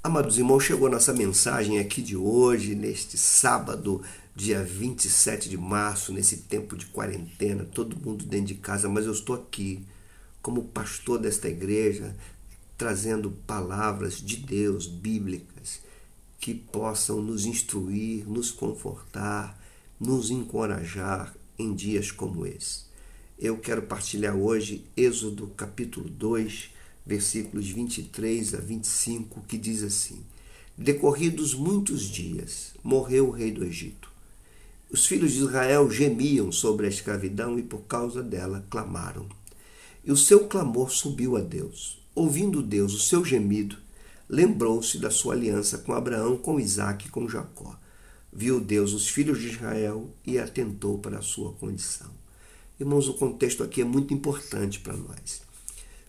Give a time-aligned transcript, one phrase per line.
[0.00, 4.00] Amados irmãos, chegou nossa mensagem aqui de hoje, neste sábado,
[4.34, 9.12] dia 27 de março, nesse tempo de quarentena, todo mundo dentro de casa, mas eu
[9.12, 9.84] estou aqui
[10.40, 12.14] como pastor desta igreja,
[12.76, 15.80] trazendo palavras de Deus bíblicas
[16.38, 19.60] que possam nos instruir, nos confortar,
[19.98, 22.84] nos encorajar em dias como esse.
[23.36, 26.77] Eu quero partilhar hoje Êxodo capítulo 2,
[27.08, 30.20] versículos 23 a 25, que diz assim:
[30.76, 34.12] Decorridos muitos dias, morreu o rei do Egito.
[34.90, 39.26] Os filhos de Israel gemiam sobre a escravidão e por causa dela clamaram.
[40.04, 41.98] E o seu clamor subiu a Deus.
[42.14, 43.76] Ouvindo Deus o seu gemido,
[44.28, 47.78] lembrou-se da sua aliança com Abraão, com Isaque e com Jacó.
[48.30, 52.10] Viu Deus os filhos de Israel e atentou para a sua condição.
[52.78, 55.47] Irmãos, o contexto aqui é muito importante para nós.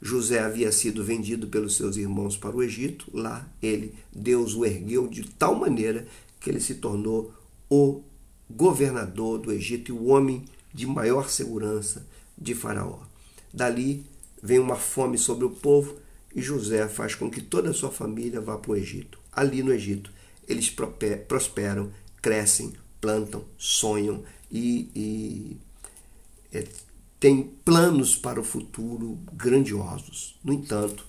[0.00, 3.06] José havia sido vendido pelos seus irmãos para o Egito.
[3.12, 6.06] Lá ele, Deus o ergueu de tal maneira
[6.40, 7.32] que ele se tornou
[7.68, 8.02] o
[8.48, 12.06] governador do Egito e o homem de maior segurança
[12.36, 13.00] de Faraó.
[13.52, 14.04] Dali
[14.42, 15.96] vem uma fome sobre o povo
[16.34, 19.18] e José faz com que toda a sua família vá para o Egito.
[19.32, 20.12] Ali no Egito,
[20.46, 20.70] eles
[21.26, 21.90] prosperam,
[22.20, 25.56] crescem, plantam, sonham e, e
[26.52, 26.64] é,
[27.18, 30.38] tem planos para o futuro grandiosos.
[30.44, 31.06] No entanto,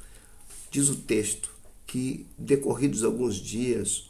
[0.72, 1.52] diz o texto
[1.86, 4.09] que, decorridos alguns dias,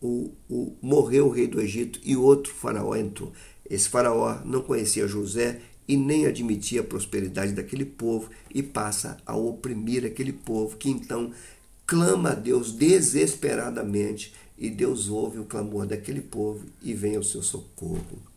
[0.00, 3.32] o, o, morreu o rei do Egito e outro faraó entrou.
[3.68, 9.36] Esse faraó não conhecia José e nem admitia a prosperidade daquele povo e passa a
[9.36, 11.32] oprimir aquele povo, que então
[11.86, 17.42] clama a Deus desesperadamente e Deus ouve o clamor daquele povo e vem ao seu
[17.42, 18.33] socorro.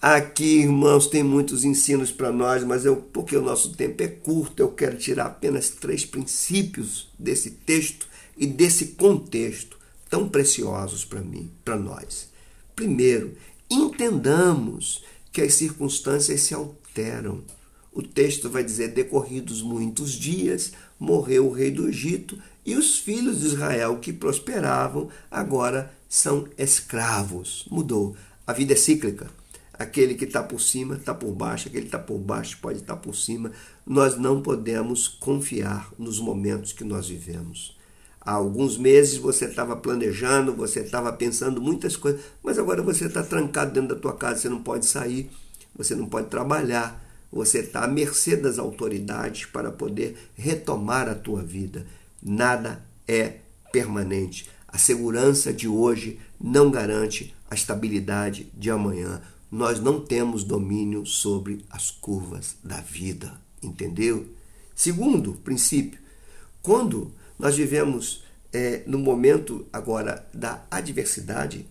[0.00, 4.60] Aqui, irmãos, tem muitos ensinos para nós, mas eu, porque o nosso tempo é curto,
[4.60, 9.76] eu quero tirar apenas três princípios desse texto e desse contexto
[10.08, 12.28] tão preciosos para mim, para nós.
[12.76, 13.32] Primeiro,
[13.68, 17.42] entendamos que as circunstâncias se alteram.
[17.92, 23.40] O texto vai dizer: decorridos muitos dias, morreu o rei do Egito e os filhos
[23.40, 27.66] de Israel que prosperavam agora são escravos.
[27.68, 28.14] Mudou.
[28.46, 29.37] A vida é cíclica.
[29.78, 32.96] Aquele que está por cima está por baixo, aquele que está por baixo pode estar
[32.96, 33.52] tá por cima.
[33.86, 37.78] Nós não podemos confiar nos momentos que nós vivemos.
[38.20, 43.22] Há alguns meses você estava planejando, você estava pensando muitas coisas, mas agora você está
[43.22, 45.30] trancado dentro da tua casa, você não pode sair,
[45.74, 51.42] você não pode trabalhar, você está à mercê das autoridades para poder retomar a tua
[51.42, 51.86] vida.
[52.20, 53.36] Nada é
[53.72, 54.50] permanente.
[54.66, 61.64] A segurança de hoje não garante a estabilidade de amanhã nós não temos domínio sobre
[61.70, 64.26] as curvas da vida, entendeu?
[64.74, 65.98] Segundo princípio,
[66.62, 68.22] quando nós vivemos
[68.52, 71.66] é, no momento agora da adversidade,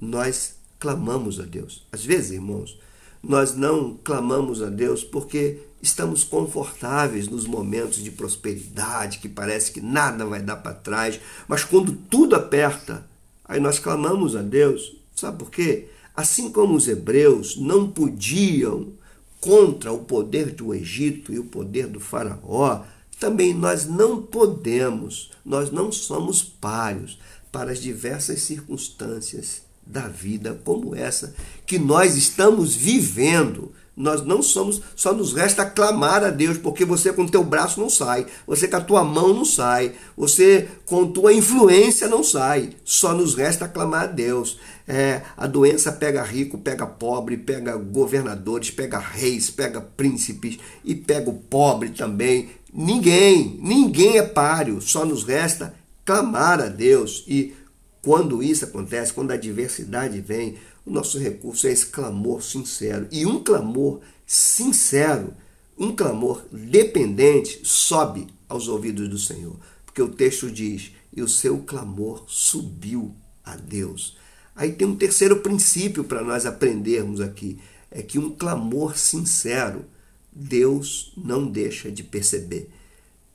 [0.00, 1.86] nós clamamos a Deus.
[1.92, 2.78] Às vezes, irmãos,
[3.22, 9.80] nós não clamamos a Deus porque estamos confortáveis nos momentos de prosperidade, que parece que
[9.80, 13.06] nada vai dar para trás, mas quando tudo aperta,
[13.44, 14.96] aí nós clamamos a Deus.
[15.14, 15.88] Sabe por quê?
[16.20, 18.92] Assim como os hebreus não podiam
[19.40, 22.82] contra o poder do Egito e o poder do Faraó,
[23.18, 27.18] também nós não podemos, nós não somos páreos
[27.50, 34.80] para as diversas circunstâncias da vida como essa que nós estamos vivendo nós não somos,
[34.96, 38.76] só nos resta clamar a Deus, porque você com teu braço não sai, você com
[38.76, 42.70] a tua mão não sai, você com tua influência não sai.
[42.82, 44.58] Só nos resta clamar a Deus.
[44.88, 51.28] É, a doença pega rico, pega pobre, pega governadores, pega reis, pega príncipes e pega
[51.28, 52.48] o pobre também.
[52.72, 55.74] Ninguém, ninguém é páreo, só nos resta
[56.04, 57.24] clamar a Deus.
[57.28, 57.54] E
[58.02, 60.56] quando isso acontece, quando a adversidade vem,
[60.86, 63.06] o nosso recurso é esse clamor sincero.
[63.10, 65.34] E um clamor sincero,
[65.78, 69.56] um clamor dependente, sobe aos ouvidos do Senhor.
[69.84, 73.14] Porque o texto diz: e o seu clamor subiu
[73.44, 74.16] a Deus.
[74.54, 77.58] Aí tem um terceiro princípio para nós aprendermos aqui:
[77.90, 79.84] é que um clamor sincero,
[80.32, 82.70] Deus não deixa de perceber.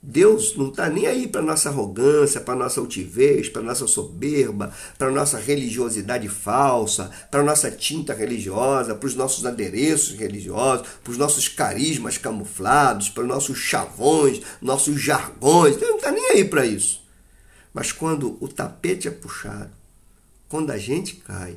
[0.08, 5.10] Deus não está nem aí para nossa arrogância, para nossa altivez, para nossa soberba, para
[5.10, 11.48] nossa religiosidade falsa, para nossa tinta religiosa, para os nossos adereços religiosos, para os nossos
[11.48, 15.74] carismas camuflados, para os nossos chavões, nossos jargões.
[15.74, 17.02] Deus não está nem aí para isso.
[17.74, 19.72] Mas quando o tapete é puxado,
[20.48, 21.56] quando a gente cai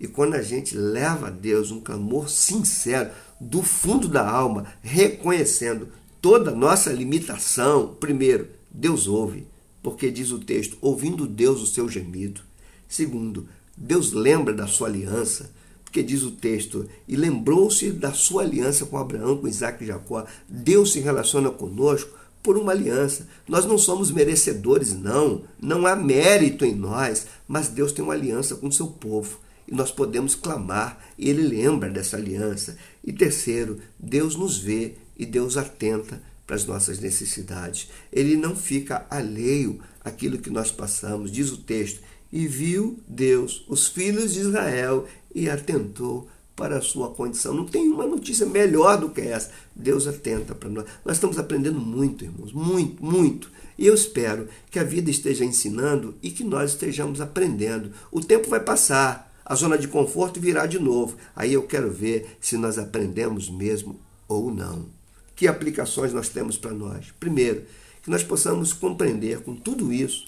[0.00, 3.10] e quando a gente leva a Deus um clamor sincero
[3.40, 5.88] do fundo da alma, reconhecendo
[6.20, 9.46] toda nossa limitação, primeiro, Deus ouve,
[9.82, 12.40] porque diz o texto: ouvindo Deus o seu gemido.
[12.88, 15.50] Segundo, Deus lembra da sua aliança,
[15.84, 20.26] porque diz o texto: e lembrou-se da sua aliança com Abraão, com Isaac e Jacó.
[20.48, 22.10] Deus se relaciona conosco
[22.42, 23.26] por uma aliança.
[23.46, 25.42] Nós não somos merecedores, não.
[25.60, 29.38] Não há mérito em nós, mas Deus tem uma aliança com o seu povo.
[29.66, 32.76] E nós podemos clamar, e Ele lembra dessa aliança.
[33.04, 37.90] E terceiro, Deus nos vê e Deus atenta para as nossas necessidades.
[38.10, 41.30] Ele não fica alheio àquilo que nós passamos.
[41.30, 42.00] Diz o texto:
[42.32, 46.26] E viu Deus os filhos de Israel e atentou
[46.56, 47.54] para a sua condição.
[47.54, 49.50] Não tem uma notícia melhor do que essa.
[49.76, 50.86] Deus atenta para nós.
[51.04, 53.50] Nós estamos aprendendo muito, irmãos, muito, muito.
[53.76, 57.92] E eu espero que a vida esteja ensinando e que nós estejamos aprendendo.
[58.10, 61.16] O tempo vai passar, a zona de conforto virá de novo.
[61.36, 64.97] Aí eu quero ver se nós aprendemos mesmo ou não
[65.38, 67.14] que aplicações nós temos para nós?
[67.20, 67.62] Primeiro,
[68.02, 70.26] que nós possamos compreender com tudo isso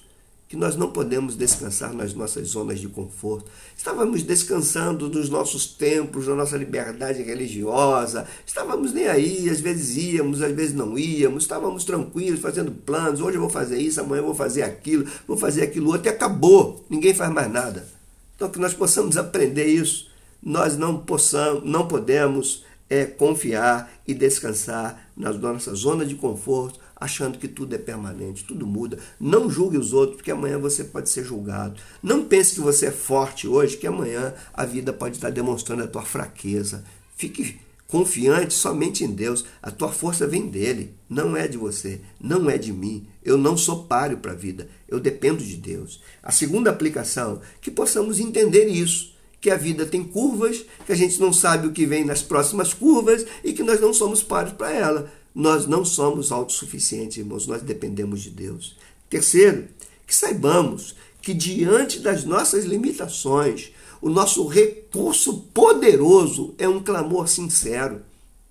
[0.49, 3.49] que nós não podemos descansar nas nossas zonas de conforto.
[3.77, 10.43] Estávamos descansando nos nossos templos, na nossa liberdade religiosa, estávamos nem aí, às vezes íamos,
[10.43, 14.27] às vezes não íamos, estávamos tranquilos, fazendo planos, hoje eu vou fazer isso, amanhã eu
[14.27, 17.87] vou fazer aquilo, vou fazer aquilo outro, e acabou, ninguém faz mais nada.
[18.35, 20.09] Então que nós possamos aprender isso,
[20.43, 27.39] nós não possamos, não podemos é confiar e descansar na nossa zona de conforto, achando
[27.39, 28.99] que tudo é permanente, tudo muda.
[29.19, 31.81] Não julgue os outros, porque amanhã você pode ser julgado.
[32.03, 35.87] Não pense que você é forte hoje, que amanhã a vida pode estar demonstrando a
[35.87, 36.85] tua fraqueza.
[37.17, 39.45] Fique confiante somente em Deus.
[39.63, 43.07] A tua força vem dele, não é de você, não é de mim.
[43.25, 46.03] Eu não sou páreo para a vida, eu dependo de Deus.
[46.23, 51.19] A segunda aplicação, que possamos entender isso que a vida tem curvas, que a gente
[51.19, 54.71] não sabe o que vem nas próximas curvas e que nós não somos pares para
[54.71, 55.11] ela.
[55.35, 58.77] Nós não somos autossuficientes, irmãos, nós dependemos de Deus.
[59.09, 59.69] Terceiro,
[60.07, 63.73] que saibamos que diante das nossas limitações,
[64.03, 68.03] o nosso recurso poderoso é um clamor sincero.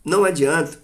[0.03, 0.79] Não adianta.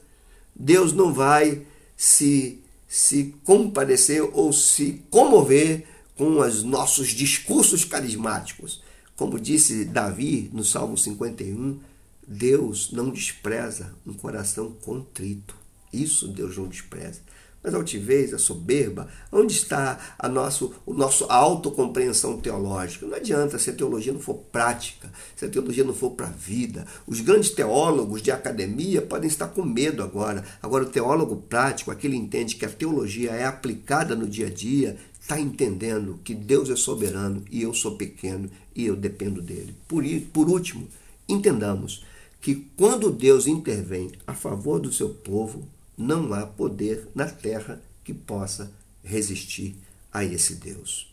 [0.56, 1.66] Deus não vai
[1.96, 5.86] se, se compadecer ou se comover
[6.16, 8.81] com os nossos discursos carismáticos.
[9.15, 11.79] Como disse Davi no Salmo 51,
[12.27, 15.56] Deus não despreza um coração contrito.
[15.94, 17.21] Isso Deus não despreza.
[17.63, 23.07] Mas a altivez, a soberba, onde está a nosso, o nosso, autocompreensão teológica?
[23.07, 26.31] Não adianta se a teologia não for prática, se a teologia não for para a
[26.31, 26.85] vida.
[27.07, 30.44] Os grandes teólogos de academia podem estar com medo agora.
[30.62, 34.95] Agora, o teólogo prático, aquele entende que a teologia é aplicada no dia a dia,
[35.19, 39.75] está entendendo que Deus é soberano e eu sou pequeno e eu dependo dele.
[39.88, 40.88] Por, por último,
[41.27, 42.06] entendamos
[42.42, 45.68] que quando Deus intervém a favor do seu povo,
[45.98, 48.72] não há poder na terra que possa
[49.04, 49.75] resistir
[50.12, 51.12] a esse Deus.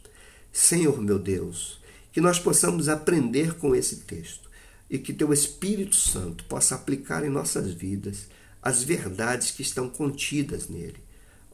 [0.52, 1.80] Senhor meu Deus,
[2.12, 4.50] que nós possamos aprender com esse texto
[4.90, 8.26] e que teu Espírito Santo possa aplicar em nossas vidas
[8.60, 11.02] as verdades que estão contidas nele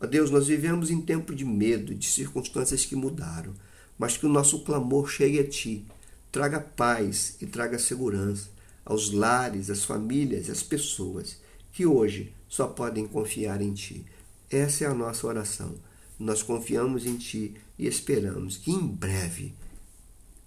[0.00, 3.52] Ó Deus, nós vivemos em tempo de medo, de circunstâncias que mudaram,
[3.98, 5.84] mas que o nosso clamor chegue a Ti,
[6.30, 8.48] traga paz e traga segurança
[8.84, 11.38] aos lares, às famílias e às pessoas
[11.72, 14.04] que hoje só podem confiar em Ti.
[14.50, 15.74] Essa é a nossa oração.
[16.18, 19.54] Nós confiamos em Ti e esperamos que em breve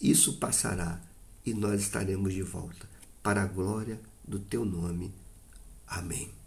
[0.02, 1.00] isso passará
[1.46, 2.90] e nós estaremos de volta
[3.22, 5.14] para a glória do Teu nome.
[5.88, 6.41] Amém.